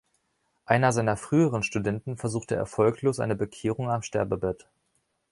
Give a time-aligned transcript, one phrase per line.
[0.65, 4.67] Einer seiner früheren Studenten versuchte erfolglos eine Bekehrung am Sterbebett.